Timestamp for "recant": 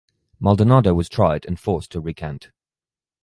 1.99-2.49